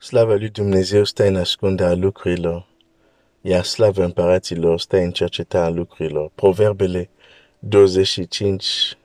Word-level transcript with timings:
Slavă 0.00 0.34
lui 0.34 0.48
Dumnezeu 0.48 1.04
stă 1.04 1.26
în 1.26 1.36
ascunderea 1.36 1.94
lucrurilor, 1.94 2.66
iar 3.40 3.64
slavă 3.64 4.04
împăraților 4.04 4.80
stă 4.80 4.96
în 4.96 5.10
cercetarea 5.10 5.68
lucrurilor. 5.68 6.30
Proverbele 6.34 7.10
25, 7.58 8.98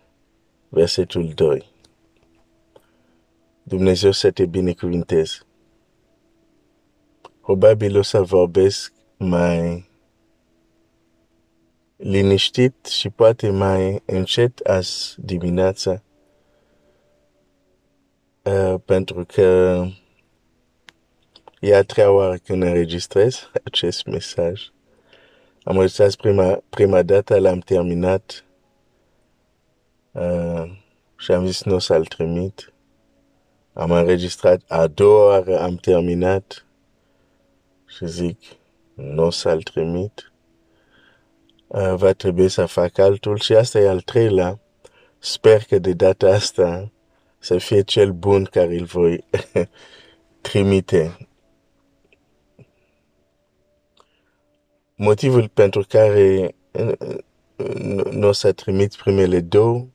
versetul 0.69 1.31
2. 1.35 1.71
Dumnezeu 3.63 4.11
să 4.11 4.31
te 4.31 4.45
binecuvinteze. 4.45 5.37
Probabil 7.41 7.97
o 7.97 8.01
să 8.01 8.21
vorbesc 8.21 8.93
mai 9.17 9.89
liniștit 11.95 12.85
și 12.85 13.09
poate 13.09 13.49
mai 13.49 14.01
încet 14.05 14.59
azi 14.59 15.15
dimineața, 15.17 16.01
uh, 18.43 18.75
pentru 18.85 19.25
că 19.25 19.85
e 21.63 21.75
a 21.75 21.83
treia 21.83 22.11
oară 22.11 22.35
când 22.35 22.63
înregistrez 22.63 23.49
acest 23.63 24.05
mesaj. 24.05 24.61
Am 25.63 25.75
înregistrat 25.75 26.15
prima, 26.15 26.63
prima 26.69 27.01
dată, 27.01 27.39
l-am 27.39 27.59
terminat 27.59 28.45
uh, 30.11 30.63
și 31.17 31.31
am 31.31 31.45
zis 31.45 31.63
nu 31.63 31.75
o 31.75 31.79
să-l 31.79 32.05
trimit. 32.05 32.73
Am 33.73 33.91
înregistrat 33.91 34.61
a 34.67 34.87
doua 34.87 35.25
oară, 35.25 35.59
am 35.59 35.75
terminat 35.75 36.65
și 37.85 38.07
zic 38.07 38.39
nu 38.93 39.23
o 39.23 39.29
să-l 39.29 39.61
trimit. 39.61 40.31
Uh, 41.67 41.93
va 41.95 42.11
trebui 42.11 42.49
să 42.49 42.65
fac 42.65 42.97
altul 42.97 43.37
și 43.37 43.53
asta 43.53 43.79
e 43.79 43.89
al 43.89 44.01
treilea. 44.01 44.59
Sper 45.19 45.63
că 45.63 45.79
de 45.79 45.93
data 45.93 46.27
asta 46.27 46.91
să 47.37 47.57
fie 47.57 47.81
cel 47.81 48.11
bun 48.11 48.43
care 48.43 48.77
îl 48.77 48.85
voi 48.85 49.25
trimite. 50.41 51.17
Motivul 55.03 55.47
pentru 55.47 55.85
care 55.87 56.55
nu 58.11 58.27
o 58.27 58.31
să 58.31 58.51
trimit 58.51 58.95
primele 58.95 59.39
două 59.39 59.87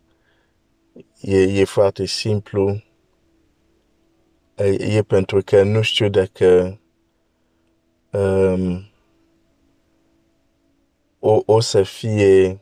e, 1.21 1.43
e 1.43 1.65
foarte 1.65 2.05
simplu. 2.05 2.83
E 4.79 5.03
pentru 5.03 5.43
că 5.43 5.63
nu 5.63 5.83
știu 5.83 6.09
dacă 6.09 6.81
um, 8.11 8.91
o, 11.19 11.43
o 11.45 11.61
să 11.61 11.83
fie 11.83 12.61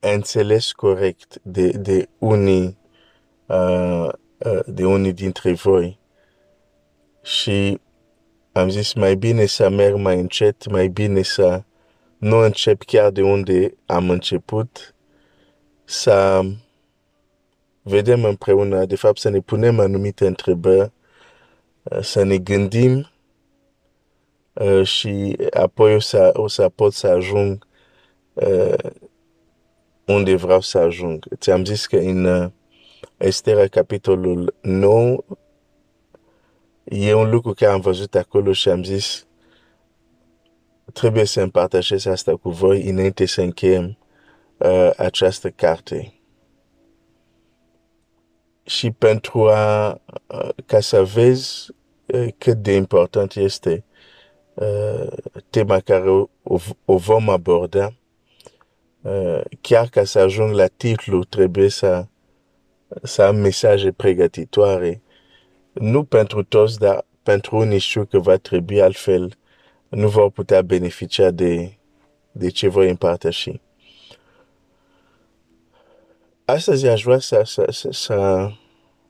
înțeles 0.00 0.72
corect 0.72 1.40
de, 1.42 1.70
de 1.70 2.08
unii 2.18 2.78
uh, 3.46 4.08
uh, 4.38 4.60
de 4.66 4.86
unii 4.86 5.12
dintre 5.12 5.52
voi. 5.52 5.98
Și 7.22 7.80
am 8.52 8.68
zis 8.68 8.92
mai 8.92 9.14
bine 9.14 9.46
să 9.46 9.68
merg 9.68 9.96
mai 9.96 10.20
încet, 10.20 10.70
mai 10.70 10.88
bine 10.88 11.22
să 11.22 11.62
nu 12.18 12.36
încep 12.36 12.82
chiar 12.82 13.10
de 13.10 13.22
unde 13.22 13.74
am 13.86 14.10
început, 14.10 14.94
să 15.84 16.40
vedem 17.82 18.24
împreună, 18.24 18.84
de 18.84 18.96
fapt 18.96 19.18
să 19.18 19.28
ne 19.28 19.40
punem 19.40 19.78
anumite 19.80 20.26
întrebări, 20.26 20.92
să 22.00 22.22
ne 22.22 22.38
gândim 22.38 23.10
uh, 24.52 24.86
și 24.86 25.36
apoi 25.50 25.94
o 25.94 25.98
să, 25.98 26.30
o 26.32 26.48
să 26.48 26.68
pot 26.68 26.92
să 26.92 27.06
ajung 27.06 27.66
uh, 28.32 28.90
unde 30.04 30.34
vreau 30.34 30.60
să 30.60 30.78
ajung. 30.78 31.24
Ți-am 31.36 31.64
zis 31.64 31.86
că 31.86 31.96
în 31.96 32.24
uh, 32.24 32.50
Estera, 33.16 33.66
capitolul 33.66 34.54
9, 34.60 35.24
e 36.90 37.14
un 37.14 37.30
lucru 37.30 37.52
care 37.52 37.72
am 37.72 37.80
văzut 37.80 38.14
acolo 38.14 38.52
și 38.52 38.68
am 38.68 38.84
zis 38.84 39.26
trebuie 40.92 41.24
să 41.24 41.40
împărtășesc 41.40 42.06
asta 42.06 42.36
cu 42.36 42.50
voi 42.50 42.82
înainte 42.82 43.26
să 43.26 43.40
încheiem 43.40 43.98
uh, 44.56 44.90
această 44.96 45.50
carte. 45.50 46.12
Și 48.62 48.90
pentru 48.90 49.48
a, 49.48 49.90
uh, 50.26 50.48
ca 50.66 50.80
să 50.80 51.04
vezi 51.04 51.66
uh, 52.06 52.28
cât 52.38 52.56
de 52.56 52.74
important 52.74 53.34
este 53.34 53.84
uh, 54.54 55.12
tema 55.50 55.80
care 55.80 56.10
o, 56.10 56.26
o 56.84 56.96
vom 56.96 57.28
aborda, 57.28 57.94
uh, 59.00 59.40
chiar 59.60 59.88
ca 59.88 60.04
să 60.04 60.18
ajung 60.18 60.54
la 60.54 60.66
titlu, 60.66 61.24
trebuie 61.24 61.68
să, 61.68 62.06
să 63.02 63.22
am 63.22 63.36
mesaje 63.36 63.92
pregătitoare 63.92 65.02
nu 65.78 66.04
pentru 66.04 66.42
toți, 66.42 66.78
dar 66.78 67.04
pentru 67.22 67.56
unii 67.56 67.78
știu 67.78 68.04
că 68.04 68.18
va 68.18 68.36
trebui 68.36 68.82
altfel, 68.82 69.38
nu 69.88 70.08
vor 70.08 70.30
putea 70.30 70.62
beneficia 70.62 71.30
de, 71.30 71.78
de 72.32 72.50
ce 72.50 72.68
voi 72.68 72.88
împărtăși. 72.88 73.60
Astăzi 76.44 76.86
aș 76.86 77.02
vrea 77.02 77.18
să, 77.18 77.42
să, 77.44 77.66
să, 77.70 77.88
să, 77.90 78.48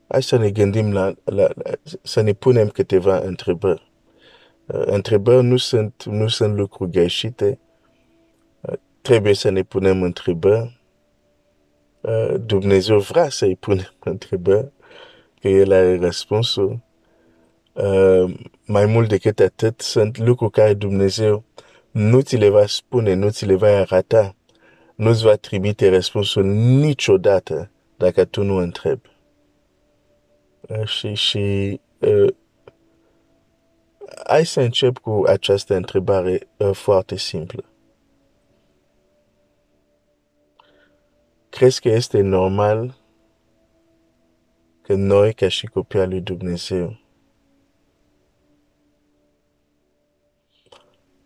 hai 0.07 0.23
să 0.23 0.37
ne 0.37 0.49
gândim 0.49 0.93
la, 0.93 1.13
la, 1.23 1.47
la, 1.55 1.71
să 2.01 2.21
ne 2.21 2.33
punem 2.33 2.69
câteva 2.69 3.17
întrebări. 3.17 3.91
Uh, 4.65 4.81
întrebări 4.85 5.43
nu 5.45 5.57
sunt, 5.57 6.03
nu 6.03 6.27
sunt 6.27 6.55
lucruri 6.55 6.91
greșite. 6.91 7.59
Uh, 8.61 8.73
trebuie 9.01 9.33
să 9.33 9.49
ne 9.49 9.63
punem 9.63 10.03
întrebări. 10.03 10.81
Uh, 12.01 12.35
Dumnezeu 12.45 12.99
vrea 12.99 13.29
să-i 13.29 13.55
punem 13.55 13.93
întrebări 14.13 14.71
că 15.39 15.47
el 15.47 15.71
are 15.71 15.97
răspunsul. 15.97 16.79
Uh, 17.73 18.33
mai 18.65 18.85
mult 18.85 19.09
decât 19.09 19.39
atât, 19.39 19.81
sunt 19.81 20.17
lucruri 20.17 20.51
care 20.51 20.73
Dumnezeu 20.73 21.43
nu 21.91 22.21
ți 22.21 22.35
le 22.35 22.49
va 22.49 22.65
spune, 22.65 23.13
nu 23.13 23.29
ți 23.29 23.45
le 23.45 23.55
va 23.55 23.67
arăta, 23.67 24.35
nu 24.95 25.13
ți 25.13 25.23
va 25.23 25.35
trimite 25.35 25.89
răspunsul 25.89 26.43
niciodată 26.43 27.71
dacă 27.97 28.25
tu 28.25 28.43
nu 28.43 28.55
întrebi. 28.55 29.09
Uh, 30.61 30.85
și, 30.85 31.13
și 31.13 31.79
uh, 31.99 32.33
hai 34.27 34.45
să 34.45 34.61
încep 34.61 34.97
cu 34.97 35.23
această 35.27 35.75
întrebare 35.75 36.47
uh, 36.57 36.71
foarte 36.71 37.15
simplă. 37.15 37.63
Crezi 41.49 41.81
că 41.81 41.89
este 41.89 42.21
normal 42.21 42.98
că 44.89 44.95
noi, 44.95 45.33
ca 45.33 45.47
și 45.47 45.65
copii 45.65 45.99
al 45.99 46.09
lui 46.09 46.21
Dumnezeu, 46.21 46.99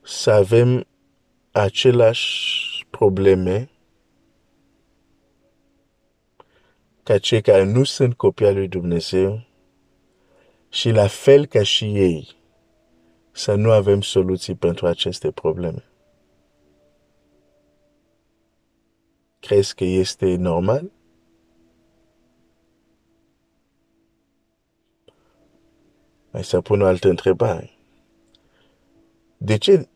să 0.01 0.31
avem 0.31 0.87
aceleași 1.51 2.85
probleme 2.89 3.69
ca 7.03 7.17
cei 7.17 7.41
care 7.41 7.63
nu 7.63 7.83
sunt 7.83 8.13
copii 8.13 8.45
al 8.45 8.53
lui 8.53 8.67
Dumnezeu 8.67 9.45
și 10.69 10.89
la 10.89 11.07
fel 11.07 11.45
ca 11.45 11.63
și 11.63 11.85
ei, 11.85 12.35
să 13.31 13.55
nu 13.55 13.71
avem 13.71 14.01
soluții 14.01 14.55
pentru 14.55 14.87
aceste 14.87 15.31
probleme. 15.31 15.83
Crezi 19.39 19.75
că 19.75 19.83
este 19.83 20.35
normal? 20.35 20.91
Mai 26.33 26.43
să 26.43 26.61
pun 26.61 26.81
o 26.81 26.85
altă 26.85 27.09
întrebare. 27.09 27.77
De 29.37 29.57
ce 29.57 29.87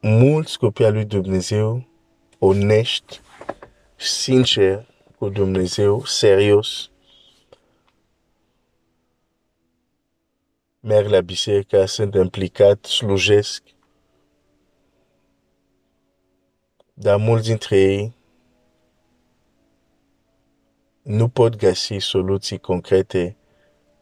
mulți 0.00 0.58
copii 0.58 0.84
al 0.84 0.92
lui 0.92 1.04
Dumnezeu, 1.04 1.86
onești, 2.38 3.20
sinceri 3.96 4.86
cu 5.18 5.28
Dumnezeu, 5.28 6.04
serios, 6.04 6.90
merg 10.80 11.08
la 11.08 11.20
biserică, 11.20 11.84
sunt 11.84 12.14
implicat, 12.14 12.84
slujesc, 12.84 13.62
dar 16.94 17.16
mulți 17.16 17.46
dintre 17.46 17.76
ei 17.76 18.14
nu 21.02 21.28
pot 21.28 21.56
găsi 21.56 21.96
soluții 21.98 22.58
concrete 22.58 23.36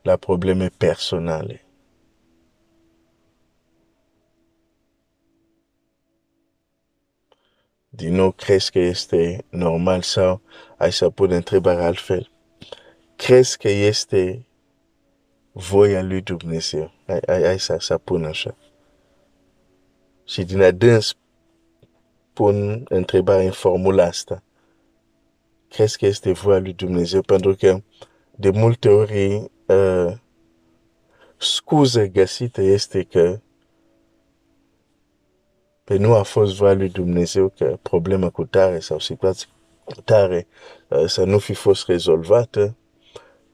la 0.05 0.17
probleme 0.17 0.69
personale. 0.69 1.65
Din 7.89 8.15
nou, 8.15 8.31
crezi 8.31 8.71
că 8.71 8.79
este 8.79 9.45
normal 9.49 10.03
sau 10.03 10.41
ai 10.77 10.93
să 10.93 11.11
pun 11.11 11.31
întrebarea 11.31 11.87
altfel? 11.87 12.31
Crezi 13.17 13.59
că 13.59 13.69
este 13.69 14.47
voia 15.53 16.03
lui 16.03 16.21
Dumnezeu? 16.21 16.93
Ai, 17.07 17.19
ai, 17.27 17.43
ai 17.43 17.59
să, 17.59 17.77
să 17.79 17.99
pun 17.99 18.25
așa. 18.25 18.57
Și 20.25 20.45
din 20.45 20.63
adâns 20.63 21.17
pun 22.33 22.85
întrebarea 22.89 23.45
în 23.45 23.53
formula 23.53 24.05
asta. 24.05 24.43
Crezi 25.69 25.99
că 25.99 26.07
este 26.07 26.33
voia 26.33 26.59
lui 26.59 26.73
Dumnezeu? 26.73 27.21
Pentru 27.21 27.55
că 27.55 27.83
de 28.31 28.51
multe 28.51 28.89
ori 28.89 29.53
uh, 29.67 30.13
scuză 31.37 32.07
găsită 32.07 32.61
este 32.61 33.03
că 33.03 33.41
pe 35.85 35.97
nu 35.97 36.15
a 36.15 36.23
fost 36.23 36.55
voia 36.55 36.75
lui 36.75 36.89
Dumnezeu 36.89 37.49
că 37.49 37.79
problema 37.83 38.31
cu 38.31 38.45
tare 38.45 38.79
sau 38.79 38.99
situația 38.99 39.49
cu 39.85 40.01
tare 40.01 40.47
uh, 40.89 41.05
să 41.07 41.25
nu 41.25 41.39
fi 41.39 41.55
fost 41.55 41.87
rezolvată 41.87 42.77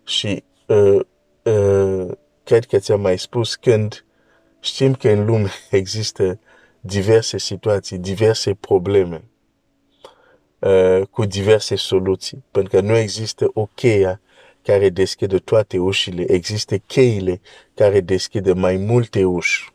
și 0.05 0.45
uh, 0.67 1.01
uh, 1.43 2.11
cred 2.45 2.65
că 2.65 2.79
ți-am 2.79 3.01
mai 3.01 3.19
spus 3.19 3.55
când 3.55 4.05
știm 4.61 4.95
că 4.95 5.09
în 5.09 5.25
lume 5.25 5.51
există 5.71 6.39
diverse 6.81 7.39
situații, 7.39 7.99
diverse 7.99 8.55
probleme 8.55 9.25
uh, 10.59 11.03
cu 11.11 11.25
diverse 11.25 11.77
soluții, 11.77 12.45
pentru 12.51 12.71
că 12.71 12.81
nu 12.81 12.97
există 12.97 13.51
o 13.55 13.67
cheie 13.67 14.21
care 14.63 14.89
deschide 14.89 15.39
toate 15.39 15.79
ușile, 15.79 16.33
există 16.33 16.77
cheile 16.77 17.41
care 17.75 18.01
deschide 18.01 18.53
mai 18.53 18.77
multe 18.77 19.25
uși. 19.25 19.73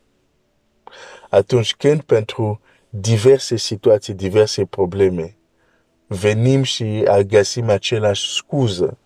Atunci 1.29 1.75
când 1.75 2.01
pentru 2.01 2.61
diverse 2.89 3.55
situații, 3.55 4.13
diverse 4.13 4.65
probleme, 4.65 5.37
venim 6.07 6.63
și 6.63 7.03
găsim 7.27 7.69
același 7.69 8.33
scuză, 8.33 8.97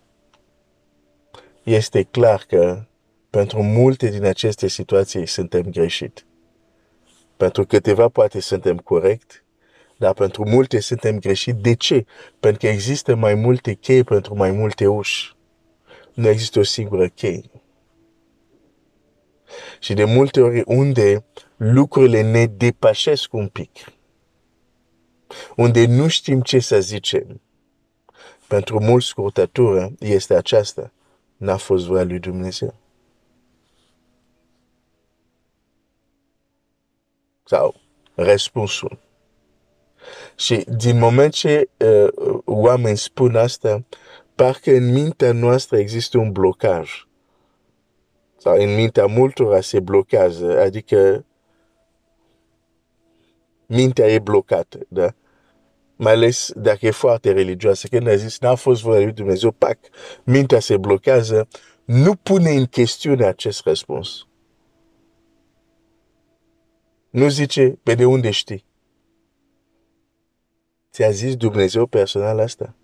este 1.62 2.02
clar 2.02 2.44
că 2.48 2.84
pentru 3.30 3.62
multe 3.62 4.08
din 4.08 4.24
aceste 4.24 4.68
situații 4.68 5.26
suntem 5.26 5.62
greșit. 5.62 6.24
Pentru 7.36 7.64
câteva 7.64 8.08
poate 8.08 8.40
suntem 8.40 8.76
corect, 8.76 9.44
dar 9.96 10.12
pentru 10.12 10.48
multe 10.48 10.80
suntem 10.80 11.18
greșit. 11.18 11.54
De 11.54 11.74
ce? 11.74 12.04
Pentru 12.40 12.60
că 12.60 12.68
există 12.68 13.14
mai 13.14 13.34
multe 13.34 13.72
chei 13.72 14.04
pentru 14.04 14.36
mai 14.36 14.50
multe 14.50 14.86
uși. 14.86 15.36
Nu 16.14 16.28
există 16.28 16.58
o 16.58 16.62
singură 16.62 17.08
cheie. 17.08 17.50
Și 19.78 19.94
de 19.94 20.04
multe 20.04 20.40
ori 20.40 20.62
unde 20.66 21.24
lucrurile 21.56 22.30
ne 22.30 22.46
depășesc 22.46 23.32
un 23.32 23.48
pic, 23.48 23.70
unde 25.56 25.86
nu 25.86 26.08
știm 26.08 26.40
ce 26.40 26.58
să 26.58 26.80
zicem, 26.80 27.40
pentru 28.46 28.80
mulți 28.80 29.06
scurtătură 29.06 29.92
este 29.98 30.34
aceasta. 30.34 30.92
N-a 31.36 31.56
fost 31.56 31.86
voia 31.86 32.04
lui 32.04 32.18
Dumnezeu. 32.18 32.74
Sau 37.44 37.74
răspunsul. 38.14 38.98
Și 40.36 40.64
din 40.76 40.98
moment 40.98 41.32
ce 41.32 41.68
uh, 41.76 42.38
oameni 42.44 42.96
spun 42.96 43.36
asta, 43.36 43.84
parcă 44.40 44.70
în 44.70 44.92
mintea 44.92 45.32
noastră 45.32 45.78
există 45.78 46.18
un 46.18 46.32
blocaj. 46.32 47.06
Sau 48.36 48.60
în 48.60 48.74
mintea 48.74 49.06
multora 49.06 49.60
se 49.60 49.80
blochează, 49.80 50.60
adică 50.60 51.24
mintea 53.66 54.06
e 54.06 54.18
blocată, 54.18 54.78
da? 54.88 55.14
Mai 55.96 56.12
ales 56.12 56.52
dacă 56.54 56.86
e 56.86 56.90
foarte 56.90 57.32
religioasă. 57.32 57.88
Când 57.88 58.06
a 58.06 58.14
zis, 58.14 58.40
n-a 58.40 58.54
fost 58.54 58.82
voia 58.82 59.00
lui 59.00 59.12
Dumnezeu, 59.12 59.50
pac, 59.50 59.78
mintea 60.24 60.60
se 60.60 60.76
blochează, 60.76 61.48
nu 61.84 62.14
pune 62.14 62.50
în 62.50 62.66
chestiune 62.66 63.24
acest 63.24 63.64
răspuns. 63.64 64.26
Nu 67.10 67.28
zice, 67.28 67.78
pe 67.82 67.94
de 67.94 68.04
unde 68.04 68.30
știi? 68.30 68.64
Ți-a 70.92 71.10
zis 71.10 71.36
Dumnezeu 71.36 71.86
personal 71.86 72.38
asta? 72.38 72.74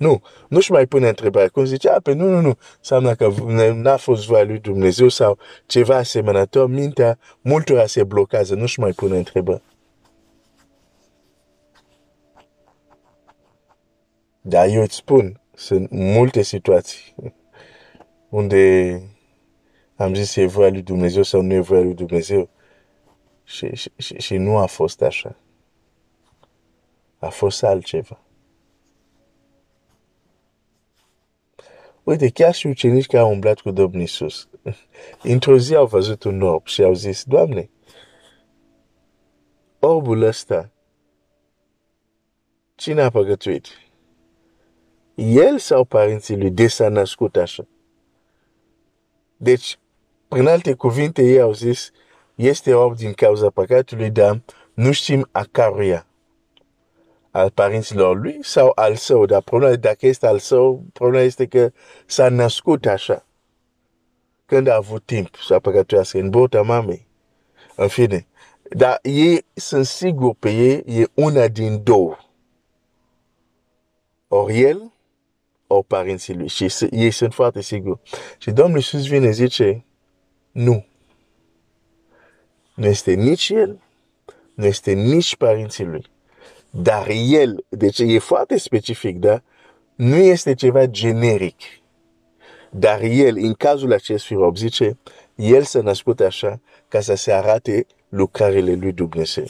Nu, 0.00 0.22
nu-și 0.48 0.72
mai 0.72 0.86
pune 0.86 1.08
întrebare. 1.08 1.48
Cum 1.48 1.64
zice, 1.64 1.88
a, 1.88 2.00
pe 2.00 2.12
nu, 2.12 2.28
nu, 2.28 2.40
nu, 2.40 2.58
înseamnă 2.78 3.14
că 3.14 3.32
n-a 3.72 3.96
fost 3.96 4.26
voia 4.26 4.44
lui 4.44 4.58
Dumnezeu 4.58 5.08
sau 5.08 5.38
ceva 5.66 5.96
asemănător, 5.96 6.68
mintea 6.68 7.18
multora 7.40 7.86
se 7.86 8.04
blochează, 8.04 8.54
nu-și 8.54 8.80
mai 8.80 8.92
pune 8.92 9.16
întrebări. 9.16 9.62
Dar 14.40 14.68
eu 14.68 14.82
îți 14.82 14.94
spun, 14.94 15.40
sunt 15.54 15.90
multe 15.90 16.42
situații 16.42 17.14
unde 18.28 18.92
am 19.96 20.14
zis 20.14 20.36
e 20.36 20.46
voia 20.46 20.70
lui 20.70 20.82
Dumnezeu 20.82 21.22
sau 21.22 21.40
nu 21.40 21.52
e 21.52 21.60
voia 21.60 21.82
lui 21.82 21.94
Dumnezeu. 21.94 22.48
Și, 23.44 23.74
și, 23.74 23.92
și, 23.96 24.14
și 24.18 24.36
nu 24.36 24.56
a 24.56 24.66
fost 24.66 25.02
așa. 25.02 25.36
A 27.18 27.28
fost 27.28 27.62
altceva. 27.62 28.20
Uite, 32.10 32.28
chiar 32.28 32.54
și 32.54 32.66
ucenici 32.66 33.06
care 33.06 33.22
au 33.22 33.30
umblat 33.30 33.60
cu 33.60 33.70
Domnul 33.70 34.00
Iisus, 34.00 34.48
într-o 35.22 35.58
zi 35.58 35.74
au 35.74 35.86
văzut 35.86 36.24
un 36.24 36.42
orb 36.42 36.66
și 36.66 36.82
au 36.82 36.94
zis, 36.94 37.24
Doamne, 37.24 37.70
orbul 39.78 40.22
ăsta, 40.22 40.70
cine 42.74 43.02
a 43.02 43.10
păgătuit? 43.10 43.66
El 45.14 45.58
sau 45.58 45.84
părinții 45.84 46.36
lui 46.36 46.50
de 46.50 46.66
s-a 46.66 46.88
născut 46.88 47.36
așa? 47.36 47.66
Deci, 49.36 49.78
prin 50.28 50.46
alte 50.46 50.74
cuvinte, 50.74 51.22
ei 51.22 51.40
au 51.40 51.52
zis, 51.52 51.90
este 52.34 52.74
orb 52.74 52.96
din 52.96 53.12
cauza 53.12 53.50
păcatului, 53.50 54.10
dar 54.10 54.42
nu 54.74 54.92
știm 54.92 55.28
a 55.30 55.44
căruia 55.50 55.96
al 55.96 56.09
părinților 57.54 58.20
lui 58.20 58.38
sau 58.42 58.72
al 58.74 58.94
său, 58.94 59.26
dar 59.26 59.42
problema 59.42 59.76
dacă 59.76 60.06
este 60.06 60.26
al 60.26 60.38
său, 60.38 60.84
problema 60.92 61.24
este 61.24 61.46
că 61.46 61.72
s-a 62.06 62.28
născut 62.28 62.86
așa. 62.86 63.26
Când 64.46 64.66
a 64.66 64.74
avut 64.74 65.02
timp 65.04 65.34
să 65.46 65.58
păcătuiască 65.58 66.18
în 66.18 66.30
bota 66.30 66.62
mamei. 66.62 67.06
În 67.76 67.88
fine. 67.88 68.26
Dar 68.70 68.98
ei 69.02 69.44
sunt 69.54 69.86
sigur 69.86 70.34
pe 70.38 70.50
ei, 70.50 71.00
e 71.00 71.06
una 71.14 71.48
din 71.48 71.82
două. 71.82 72.16
Ori 74.28 74.60
el, 74.60 74.92
ori 75.66 75.86
părinții 75.86 76.34
lui. 76.34 76.48
Și 76.48 76.72
ei 76.90 77.10
sunt 77.10 77.34
foarte 77.34 77.60
siguri. 77.60 78.00
Și 78.38 78.50
Domnul 78.50 78.76
Iisus 78.76 79.06
vine 79.06 79.30
zice, 79.30 79.84
nu. 80.50 80.86
Nu 82.74 82.86
este 82.86 83.12
nici 83.12 83.48
el, 83.48 83.80
nu 84.54 84.64
este 84.64 84.92
nici 84.92 85.36
părinții 85.36 85.84
lui. 85.84 86.10
Dar 86.70 87.08
el, 87.08 87.64
deci 87.68 87.98
e 87.98 88.18
foarte 88.18 88.58
specific, 88.58 89.18
da? 89.18 89.42
Nu 89.94 90.16
este 90.16 90.54
ceva 90.54 90.86
generic. 90.86 91.60
Dar 92.70 93.00
el, 93.00 93.36
în 93.36 93.54
cazul 93.54 93.92
acestui 93.92 94.36
rob, 94.36 94.56
zice, 94.56 94.98
el 95.34 95.62
s-a 95.62 95.80
născut 95.80 96.20
așa 96.20 96.60
ca 96.88 97.00
să 97.00 97.14
se 97.14 97.32
arate 97.32 97.86
lucrările 98.08 98.74
lui 98.74 98.92
Dumnezeu. 98.92 99.46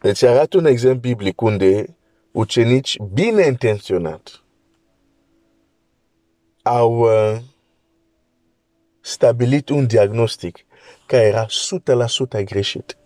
Deci 0.00 0.22
arată 0.22 0.56
un 0.56 0.64
exemplu 0.64 1.00
biblic 1.00 1.40
unde 1.40 1.96
ucenici 2.30 2.98
bine 2.98 3.46
intenționat 3.46 4.42
au 6.62 6.98
uh, 6.98 7.38
stabilit 9.00 9.68
un 9.68 9.86
diagnostic 9.86 10.64
care 11.06 11.24
era 11.24 11.46
100% 12.40 12.44
greșit. 12.44 12.96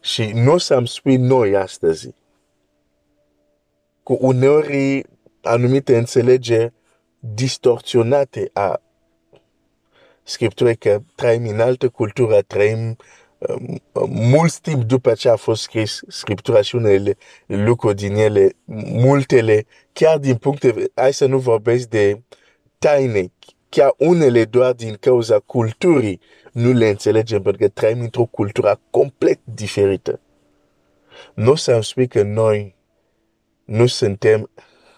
Și 0.00 0.30
nu 0.34 0.52
o 0.52 0.58
să-mi 0.58 0.88
spui 0.88 1.16
noi 1.16 1.56
astăzi, 1.56 2.14
cu 4.02 4.18
uneori 4.20 5.04
anumite 5.42 5.96
înțelegeri 5.96 6.72
distorsionate 7.18 8.50
a 8.52 8.80
Scripturii, 10.22 10.76
că 10.76 11.02
trăim 11.14 11.46
în 11.46 11.60
altă 11.60 11.88
cultură, 11.88 12.40
trăim 12.40 12.96
um, 13.38 13.80
mult 14.10 14.58
timp 14.58 14.82
după 14.82 15.12
ce 15.12 15.28
a 15.28 15.36
fost 15.36 15.62
scris 15.62 16.00
Scriptura 16.08 16.60
și 16.60 16.74
unele 16.74 17.16
lucruri 17.46 17.96
din 17.96 18.14
ele, 18.14 18.52
multele, 18.84 19.66
chiar 19.92 20.18
din 20.18 20.36
puncte, 20.36 20.90
hai 20.94 21.12
să 21.12 21.26
nu 21.26 21.38
vorbesc 21.38 21.88
de 21.88 22.22
taine, 22.78 23.32
chiar 23.70 23.94
unele 23.96 24.44
doar 24.44 24.72
din 24.72 24.94
cauza 25.00 25.38
culturii 25.38 26.20
nu 26.52 26.72
le 26.72 26.88
înțelegem 26.88 27.42
pentru 27.42 27.62
că 27.62 27.68
trăim 27.68 28.00
într-o 28.00 28.24
cultură 28.24 28.80
complet 28.90 29.40
diferită. 29.44 30.20
Nu 31.34 31.54
să-mi 31.54 31.84
spui 31.84 32.08
că 32.08 32.22
noi 32.22 32.76
nu 33.64 33.86
suntem 33.86 34.50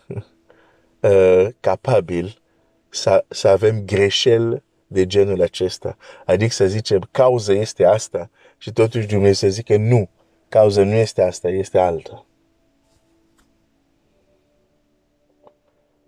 uh, 1.00 1.46
capabili 1.60 2.40
să, 2.88 3.24
să 3.28 3.48
avem 3.48 3.84
greșeli 3.84 4.62
de 4.86 5.06
genul 5.06 5.42
acesta. 5.42 5.96
Adică 6.26 6.52
să 6.52 6.66
zicem, 6.66 7.08
cauza 7.10 7.52
este 7.52 7.84
asta 7.84 8.30
și 8.58 8.72
totuși 8.72 9.06
Dumnezeu 9.06 9.48
să 9.48 9.54
zice 9.54 9.76
nu, 9.76 10.08
cauza 10.48 10.84
nu 10.84 10.94
este 10.94 11.22
asta, 11.22 11.48
este 11.48 11.78
alta. 11.78 12.26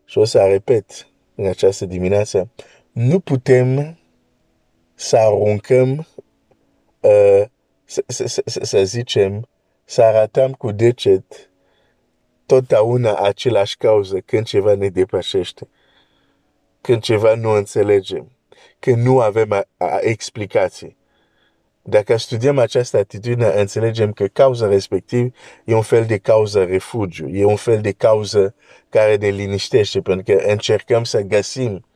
Și 0.05 0.19
o 0.19 0.25
să 0.25 0.39
repet 0.39 1.09
în 1.35 1.47
această 1.47 1.87
dimineață, 1.87 2.51
nu 2.93 3.21
putem 3.21 3.99
să 4.95 5.17
aruncăm, 5.17 6.07
uh, 7.01 7.45
să, 7.85 8.05
să, 8.07 8.43
să, 8.45 8.61
să 8.63 8.85
zicem, 8.85 9.49
să 9.85 10.03
arătăm 10.03 10.53
cu 10.53 10.71
deget 10.71 11.51
totdeauna 12.47 13.15
același 13.15 13.77
cauză 13.77 14.21
când 14.21 14.47
ceva 14.47 14.75
ne 14.75 14.89
depășește, 14.89 15.69
când 16.81 17.03
ceva 17.03 17.35
nu 17.35 17.51
înțelegem, 17.51 18.31
când 18.79 19.05
nu 19.05 19.21
avem 19.21 19.53
a, 19.53 19.67
a 19.77 19.99
explicații. 20.01 20.97
Dacă 21.87 22.17
studiem 22.17 22.59
această 22.59 22.97
atitudine, 22.97 23.47
înțelegem 23.47 24.13
că 24.13 24.27
cauza 24.27 24.67
respectiv 24.67 25.35
e 25.65 25.75
un 25.75 25.83
fel 25.83 26.05
de 26.05 26.19
cauză 26.19 26.65
refugiu, 26.65 27.29
e 27.29 27.45
un 27.45 27.57
fel 27.57 27.81
de 27.81 27.93
cauză 27.93 28.55
care 28.89 29.17
ne 29.17 29.29
liniștește, 29.29 30.01
pentru 30.01 30.35
că 30.35 30.43
încercăm 30.51 31.05
să 31.05 31.21
găsim 31.21 31.87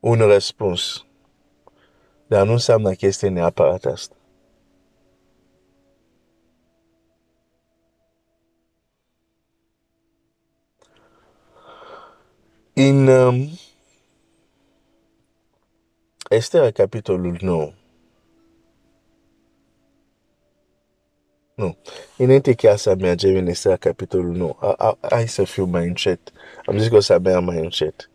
un 0.00 0.18
răspuns. 0.18 1.06
Dar 2.26 2.46
nu 2.46 2.52
înseamnă 2.52 2.92
că 2.92 3.06
este 3.06 3.28
neapărat 3.28 3.84
asta. 3.84 4.14
În 12.72 13.06
um, 13.06 13.48
Esther, 16.28 16.72
capitolul 16.72 17.36
9, 17.40 17.72
Nu. 21.60 21.76
Înainte 22.16 22.54
chiar 22.54 22.76
să 22.76 22.94
mergem 22.94 23.36
în 23.36 23.46
Esther, 23.46 23.76
capitolul 23.76 24.36
9, 24.36 24.56
hai 25.00 25.28
să 25.28 25.44
fiu 25.44 25.64
mai 25.64 25.86
încet. 25.86 26.32
Am 26.64 26.78
zis 26.78 26.88
că 26.88 26.96
o 26.96 27.00
să 27.00 27.18
merg 27.18 27.44
mai 27.44 27.58
încet. 27.58 28.10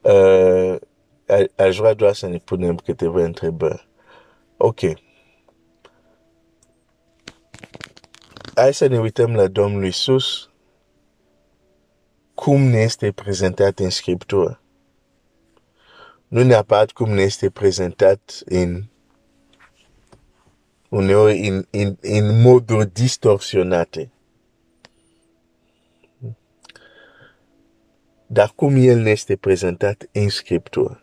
Uh, 0.00 0.76
aș 1.56 1.76
vrea 1.76 1.94
doar 1.94 2.14
să 2.14 2.26
ne 2.26 2.38
punem 2.38 2.76
câteva 2.76 3.22
întrebări. 3.22 3.88
Ok. 4.56 4.80
Hai 8.54 8.74
să 8.74 8.86
ne 8.86 8.98
uităm 8.98 9.34
la 9.34 9.46
Domnul 9.46 9.84
Iisus 9.84 10.50
cum 12.34 12.60
ne 12.60 12.78
este 12.78 13.12
prezentat 13.12 13.78
în 13.78 13.90
Scriptură. 13.90 14.60
Nu 16.28 16.42
neapărat 16.42 16.90
cum 16.90 17.10
ne 17.10 17.22
este 17.22 17.50
prezentat 17.50 18.40
în 18.44 18.84
uneori 20.88 21.48
în, 21.48 21.66
în, 21.70 21.96
în 22.00 22.40
moduri 22.40 22.92
distorsionate. 22.92 24.12
Dar 28.26 28.52
cum 28.56 28.74
el 28.76 28.98
ne 28.98 29.10
este 29.10 29.36
prezentat 29.36 30.08
în 30.12 30.28
Scriptură. 30.28 31.02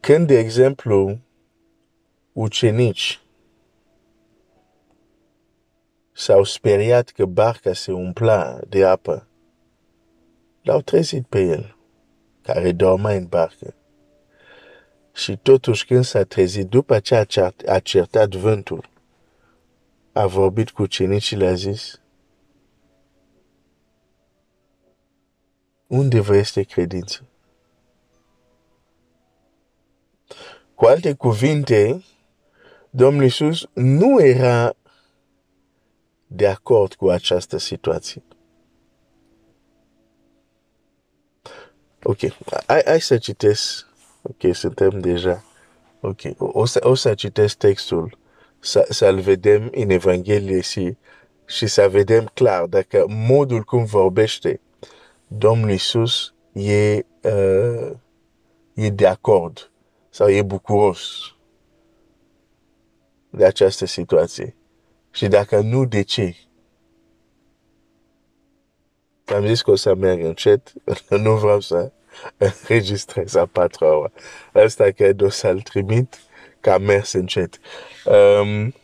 Când, 0.00 0.26
de 0.26 0.38
exemplu, 0.38 1.18
ucenici 2.32 3.20
s-au 6.12 6.44
speriat 6.44 7.08
că 7.08 7.24
barca 7.24 7.72
se 7.72 7.92
umpla 7.92 8.60
de 8.68 8.84
apă, 8.84 9.28
l-au 10.62 10.80
trezit 10.80 11.26
pe 11.26 11.40
el, 11.40 11.76
care 12.42 12.72
dormea 12.72 13.14
în 13.14 13.26
barcă. 13.26 13.75
Și 15.16 15.36
totuși 15.36 15.86
când 15.86 16.04
s-a 16.04 16.24
trezit, 16.24 16.68
după 16.68 17.00
ce 17.00 17.26
a 17.66 17.78
certat 17.78 18.34
vântul, 18.34 18.88
a 20.12 20.26
vorbit 20.26 20.70
cu 20.70 20.82
ucenicii, 20.82 21.36
le-a 21.36 21.54
zis, 21.54 22.00
unde 25.86 26.20
vă 26.20 26.36
este 26.36 26.62
credință? 26.62 27.26
Cu 30.74 30.84
alte 30.84 31.14
cuvinte, 31.14 32.04
Domnul 32.90 33.22
Iisus 33.22 33.66
nu 33.72 34.20
era 34.20 34.76
de 36.26 36.46
acord 36.46 36.94
cu 36.94 37.08
această 37.08 37.56
situație. 37.56 38.22
Ok, 42.02 42.18
hai, 42.66 42.82
hai 42.84 43.00
să 43.00 43.18
citesc. 43.18 43.86
Ok, 44.28 44.54
suntem 44.54 44.98
deja. 45.00 45.44
Ok, 46.00 46.20
o 46.82 46.94
să, 46.94 47.14
citesc 47.14 47.56
textul, 47.56 48.18
să, 48.58 48.86
să-l 48.88 49.20
vedem 49.20 49.68
în 49.74 49.90
Evanghelie 49.90 50.60
și, 50.60 50.96
și 51.46 51.66
să 51.66 51.88
vedem 51.88 52.30
clar 52.34 52.64
dacă 52.64 53.04
modul 53.08 53.62
cum 53.62 53.84
vorbește 53.84 54.60
Domnul 55.26 55.70
Iisus 55.70 56.34
e, 56.52 57.06
uh, 57.22 57.90
e 58.74 58.90
de 58.90 59.06
acord 59.06 59.70
sau 60.10 60.28
e 60.28 60.42
bucuros 60.42 61.34
de 63.30 63.44
această 63.44 63.86
situație. 63.86 64.56
Și 65.10 65.28
dacă 65.28 65.60
nu, 65.60 65.84
de 65.84 66.02
ce? 66.02 66.36
Am 69.24 69.46
zis 69.46 69.62
că 69.62 69.70
o 69.70 69.74
să 69.74 69.94
merg 69.94 70.24
încet, 70.24 70.72
nu 71.08 71.36
vreau 71.36 71.60
să 71.60 71.92
înregistrez 72.68 73.34
a 73.34 73.46
patru 73.46 73.84
ore. 73.84 74.12
Asta 74.52 74.90
cred 74.90 75.20
o 75.20 75.28
să-l 75.28 75.60
trimit 75.60 76.18
ca 76.60 76.78
mers 76.78 77.12
încet. 77.12 77.58
Um, 78.04 78.74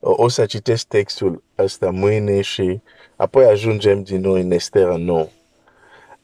o 0.00 0.28
să 0.28 0.46
citesc 0.46 0.86
textul 0.86 1.42
ăsta 1.58 1.90
mâine 1.90 2.40
și 2.40 2.80
apoi 3.16 3.44
ajungem 3.44 4.02
din 4.02 4.20
nou 4.20 4.32
în 4.32 4.50
Estera 4.50 4.96
9. 4.96 5.26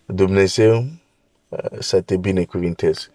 Dumnezeu 0.06 0.85
te. 2.04 3.11